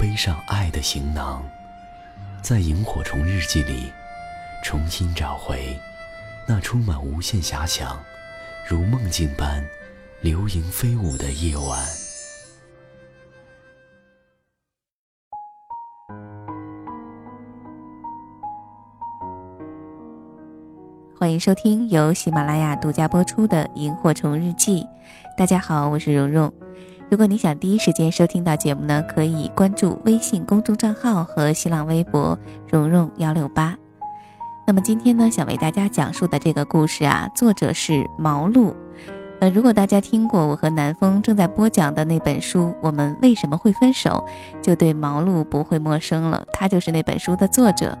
[0.00, 1.44] 背上爱的行囊，
[2.40, 3.92] 在萤火虫日记里
[4.64, 5.78] 重新找回
[6.48, 8.00] 那充满无限遐想、
[8.66, 9.62] 如梦境般
[10.22, 11.78] 流萤飞舞的夜晚。
[21.14, 24.82] 欢迎收听由喜马拉雅独家播出的《萤火虫日记》。
[25.36, 26.50] 大家好，我是蓉蓉。
[27.10, 32.38] 如果你想第一时间收听到节目呢，可以关注微信公众账号和新浪微博
[32.70, 33.76] “蓉蓉幺六八”。
[34.64, 38.76] 那么今天呢，想为大家讲述的这个故事啊，作者是毛路。
[39.40, 44.24] 呃，如果大家听过我和南风正在播讲的那本书《我们为什么会分手》，
[44.62, 46.46] 就对毛路不会陌生了。
[46.52, 47.98] 他就是那本书的作者。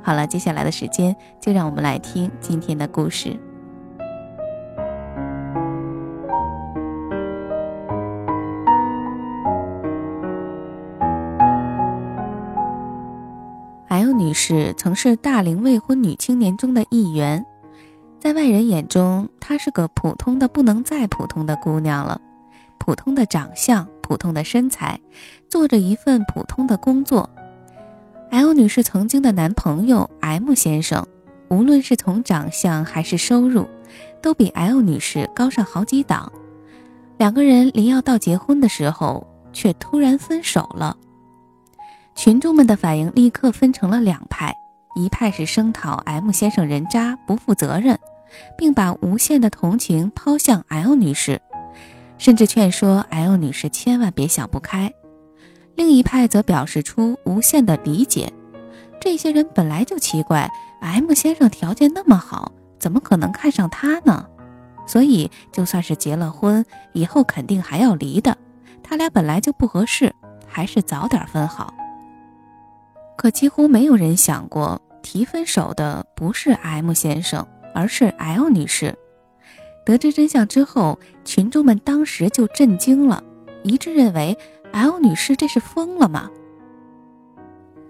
[0.00, 3.36] 好了，接下来的时间就让我们来听今天的故事。
[14.28, 17.46] 女士曾是大龄未婚女青年中的一员，
[18.20, 22.20] 在外人眼中，她是个普通的不能再普通的姑娘了。
[22.76, 25.00] 普通的长相，普通的身材，
[25.48, 27.30] 做着一份普通的工作。
[28.28, 31.06] L 女士曾经的男朋友 M 先生，
[31.48, 33.66] 无论是从长相还是收入，
[34.20, 36.30] 都比 L 女士高上好几档。
[37.16, 40.98] 两个人临要到结婚的时候，却突然分手了。
[42.18, 44.52] 群众们的反应立刻分成了两派，
[44.96, 47.96] 一派是声讨 M 先生人渣不负责任，
[48.56, 51.40] 并把无限的同情抛向 L 女士，
[52.18, 54.88] 甚至劝说 L 女士千万别想不开；
[55.76, 58.32] 另一派则表示出无限的理解。
[59.00, 60.50] 这些人本来就奇怪
[60.80, 62.50] ，M 先生条件那么好，
[62.80, 64.26] 怎么可能看上他呢？
[64.88, 68.36] 所以就算是结了婚，以后肯定还要离的。
[68.82, 70.12] 他俩本来就不合适，
[70.48, 71.72] 还是早点分好。
[73.18, 78.96] 可几乎没有人想过，提分手的不是 M 先生，而是 L 女士。
[79.84, 83.20] 得知真相之后，群众们当时就震惊了，
[83.64, 84.38] 一致认为
[84.70, 86.30] L 女士这是疯了吗？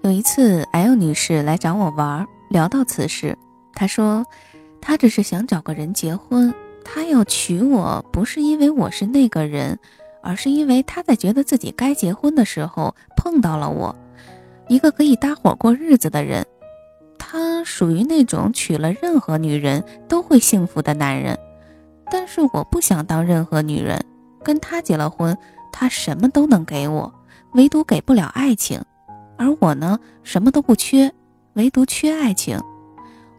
[0.00, 3.36] 有一次，L 女士来找我玩，聊到此事，
[3.74, 4.24] 她说
[4.80, 9.78] ：“她只是想找个人结婚，她要娶我不是因为我是那个人，
[10.22, 13.94] 而是因为她在觉得自己该结婚的时候碰到了我。”
[14.68, 16.46] 一个可以搭伙过日子的人，
[17.18, 21.38] 他属于那种娶了任何女人都会幸福的男人。
[22.10, 23.98] 但是我不想当任何女人，
[24.42, 25.36] 跟他结了婚，
[25.72, 27.12] 他什么都能给我，
[27.52, 28.80] 唯独给不了爱情。
[29.36, 31.12] 而我呢，什么都不缺，
[31.54, 32.60] 唯独缺爱情。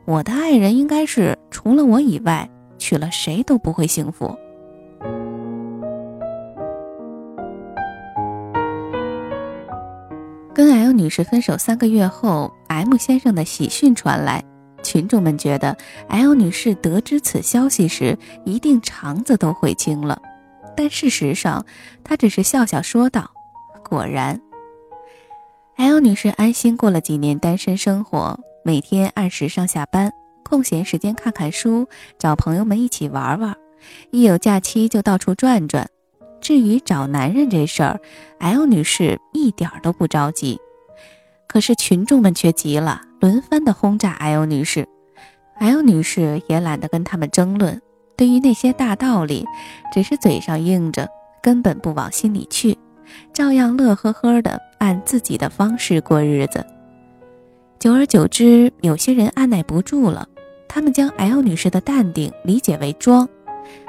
[0.05, 4.35] 我的爱人应该是除了我以外，娶了谁都不会幸福。
[10.91, 14.43] 女士分手三个月后，M 先生的喜讯传来，
[14.83, 15.77] 群众们觉得
[16.07, 20.21] L 女士得知此消息时一定肠子都悔青了。
[20.75, 21.65] 但事实上，
[22.03, 23.31] 她只是笑笑说道
[23.83, 24.39] ：“果然。
[25.75, 30.11] ”L 女士安心过了几年单身生活，每天按时上下班，
[30.43, 33.55] 空闲时间看看书，找朋友们一起玩玩，
[34.11, 35.87] 一有假期就到处转转。
[36.41, 37.99] 至于找男人这事儿
[38.39, 40.59] ，L 女士一点都不着急，
[41.49, 44.87] 可是群众们却急了，轮番的轰炸 L 女士。
[45.57, 47.81] L 女士也懒得跟他们争论，
[48.15, 49.45] 对于那些大道理，
[49.91, 51.09] 只是嘴上应着，
[51.41, 52.77] 根本不往心里去，
[53.33, 56.63] 照样乐呵呵的按自己的方式过日子。
[57.79, 60.27] 久而久之，有些人按耐不住了，
[60.67, 63.27] 他们将 L 女士的淡定理解为装，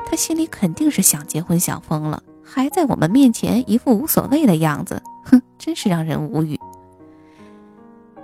[0.07, 2.23] 她心里肯定是想结婚想疯了。
[2.43, 6.59] 还在我们面前一副无所谓的样子，哼，真是让人无语。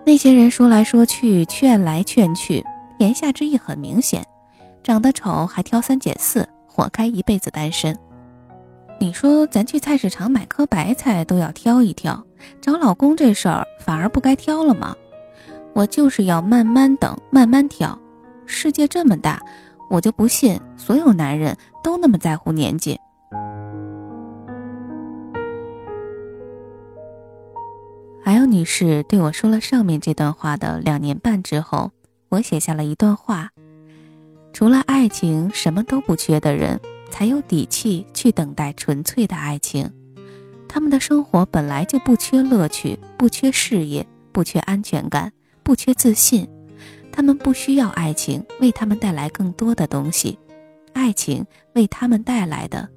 [0.06, 2.64] 那些人说来说去，劝来劝去，
[3.00, 4.24] 言下之意很明显：
[4.80, 7.98] 长得丑还挑三拣四，活该一辈子单身。
[9.00, 12.24] 你说咱去菜市场买颗白菜都要挑一挑，
[12.60, 14.94] 找老公这事儿反而不该挑了吗？
[15.74, 17.98] 我就是要慢慢等，慢慢挑。
[18.46, 19.40] 世界这么大，
[19.90, 22.96] 我就不信所有男人都那么在乎年纪。
[28.46, 31.90] 张女士对我说了上面这段话的两年半之后，
[32.28, 33.50] 我写下了一段话：
[34.52, 39.90] 除了爱情什么都不缺的人，才有底气去等待纯粹的爱情。
[40.68, 45.32] 他们的生活本来就不缺乐趣，不缺事业，不缺安全感，
[45.64, 46.48] 不缺自信。
[47.10, 50.38] 他们不需要爱情为他们带来更多的东西，
[50.92, 51.44] 爱情
[51.74, 52.88] 为他们带来的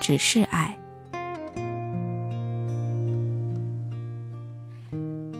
[0.00, 0.76] 只是爱。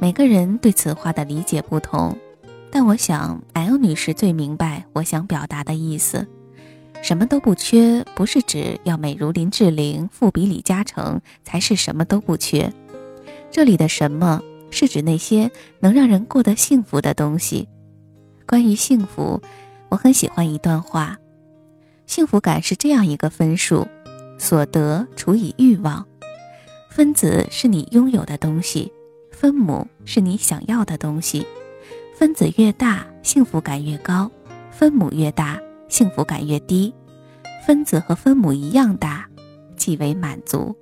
[0.00, 2.16] 每个人对此话的理解不同，
[2.70, 6.24] 但我想 L 女士最明白我想表达的意思。
[7.02, 12.72] 什么都不缺，不是指要美如林志玲、富比李嘉诚才是什么都不缺。
[13.50, 14.40] 这里的“什么”
[14.70, 15.50] 是指那些
[15.80, 17.68] 能让人过得幸福的东西。
[18.46, 19.40] 关于幸福，
[19.88, 21.18] 我很喜欢一段话：
[22.06, 23.86] 幸福感是这样一个分数，
[24.38, 26.06] 所得除以欲望。
[26.88, 28.92] 分子是你拥有的东西，
[29.40, 31.46] 分母是你想要的东西。
[32.12, 34.28] 分子越大，幸福感越高；
[34.72, 35.56] 分母越大，
[35.86, 36.92] 幸福感越低。
[37.64, 39.28] 分子和分母一样大，
[39.76, 40.76] 即为满足。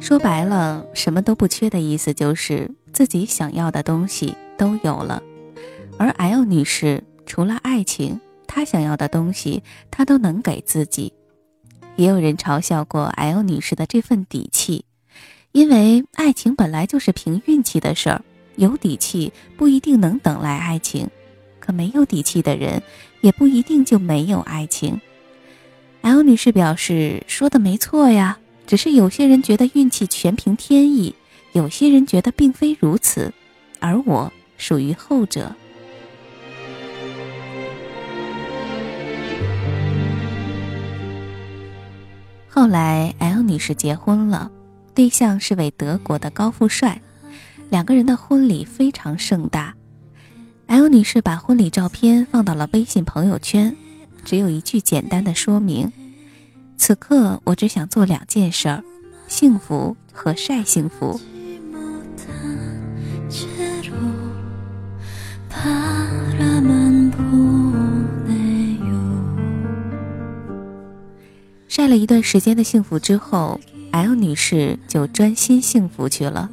[0.00, 5.22] 说白了，什么都不缺的意思就是自己想要的东西都有了。
[5.98, 11.12] 而 L 女士除了爱情，她想要的东西她都能给自己。
[11.96, 14.84] 也有人嘲笑过 L 女士的这份底气，
[15.52, 18.22] 因为爱情本来就是凭运气的事儿，
[18.56, 21.08] 有底气不一定能等来爱情，
[21.58, 22.82] 可没有底气的人
[23.20, 25.00] 也不一定就没有爱情。
[26.02, 28.38] L 女士表示说的没错呀。
[28.66, 31.14] 只是有些人觉得运气全凭天意，
[31.52, 33.32] 有些人觉得并非如此，
[33.78, 35.54] 而我属于后者。
[42.66, 44.50] 后来，L 女士结婚了，
[44.92, 47.00] 对象是位德国的高富帅，
[47.70, 49.72] 两个人的婚礼非常盛大。
[50.66, 53.76] L 女士把婚礼照片放到了微信朋友圈，
[54.24, 55.92] 只有一句简单的说明。
[56.76, 58.82] 此刻，我只想做两件事儿：
[59.28, 61.20] 幸福和晒幸福。
[71.86, 73.60] 过了一段时间的幸福之后
[73.92, 76.50] ，L 女士就专心幸福去了。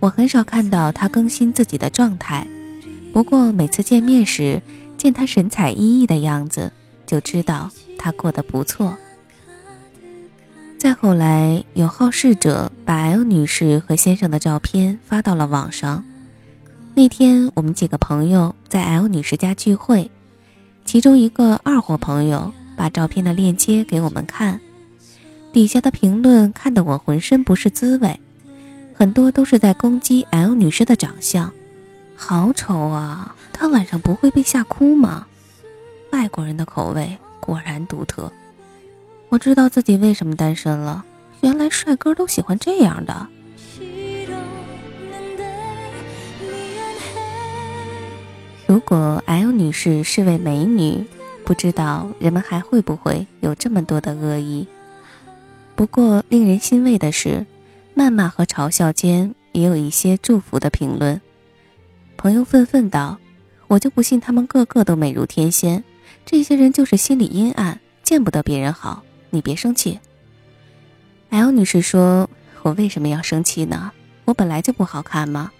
[0.00, 2.44] 我很少看到她更新自己的状态，
[3.12, 4.60] 不过每次见面时，
[4.98, 6.72] 见她神采奕奕的样子，
[7.06, 8.98] 就知道她过得不错。
[10.76, 16.04] 再后来，有好事者把 L 女士和先生的照片发到了网上。
[16.94, 20.10] 那天，我们几个朋友在 L 女士家聚会，
[20.84, 24.60] 其中一个二货朋友把照片的链接给我们看，
[25.52, 28.18] 底下的评论看得我浑身不是滋味，
[28.94, 31.52] 很多都是在攻击 L 女士的长相，
[32.16, 33.34] 好丑啊！
[33.52, 35.26] 她晚上不会被吓哭吗？
[36.10, 38.32] 外国人的口味果然独特。
[39.28, 41.04] 我知道自己为什么单身了，
[41.40, 43.26] 原来帅哥都喜欢这样的。
[48.66, 51.04] 如果 L 女士是位美女，
[51.44, 54.66] 不知道人们还会不会有这么多的恶意。
[55.74, 57.44] 不过令人欣慰的是，
[57.96, 61.20] 谩骂和嘲笑间也有一些祝福的评论。
[62.16, 63.18] 朋友愤愤道
[63.66, 65.82] ：“我就不信他们个个都美如天仙，
[66.24, 69.98] 这些人就是心里阴暗，见不得别人好。”你别生气。
[71.30, 72.28] L 女士说
[72.62, 73.90] ：“我为什么要生气呢？
[74.26, 75.50] 我本来就不好看吗？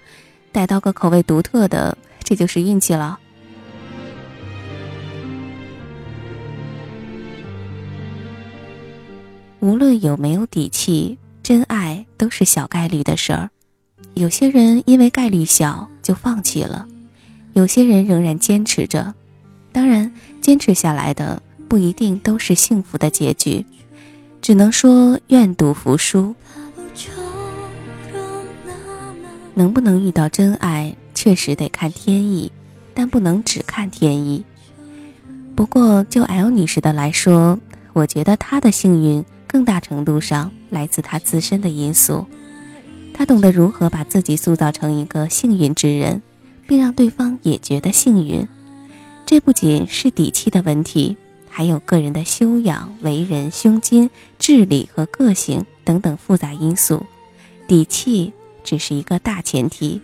[0.52, 3.18] 逮到个口味独特的，这就是运气了。”
[9.62, 13.48] 无论有没有底气，真爱都是小概率的事儿。
[14.14, 16.88] 有些人因为概率小就放弃了，
[17.52, 19.14] 有些人仍然坚持着。
[19.70, 21.40] 当然，坚持下来的。
[21.68, 23.64] 不一定都是幸福的结局，
[24.42, 26.34] 只能说愿赌服输。
[29.54, 32.52] 能不能遇到真爱，确实得看天意，
[32.92, 34.44] 但不能只看天意。
[35.54, 37.58] 不过就 L 女士的来说，
[37.94, 42.26] 我觉得她的幸运更大程度上来自他自身的因素。
[43.12, 46.22] 他懂得如何把自己塑造成一个幸运之人，
[46.66, 48.48] 并让对方也觉得幸运。
[49.26, 51.18] 这不仅是底气的问题。
[51.54, 57.04] 还有个人的修养、为人、胸襟、智力和个性等等复杂因素，
[57.68, 58.32] 底气
[58.64, 60.00] 只是一个大前提。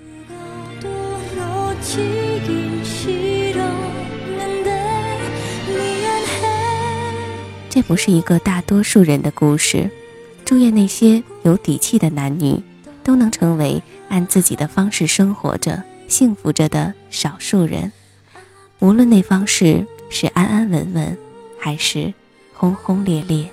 [7.78, 9.88] 这不是一个大多数人的故事，
[10.44, 12.60] 祝愿那些有底气的男女，
[13.04, 17.92] 都能成为按自己的方式生活着、幸福着的少数人。
[18.80, 21.16] 无论那方式是安安稳稳，
[21.56, 22.12] 还是
[22.52, 23.48] 轰轰烈烈。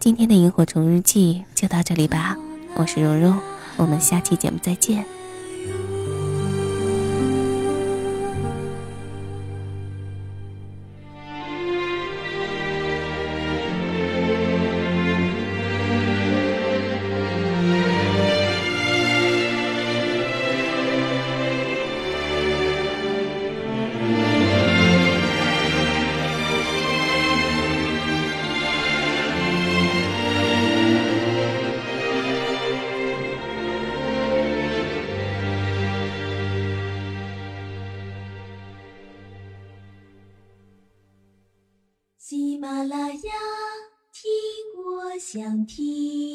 [0.00, 2.36] 今天的萤火虫日记就到这里吧，
[2.74, 3.38] 我是蓉蓉，
[3.76, 5.04] 我们下期节目再见。
[45.66, 46.27] 听。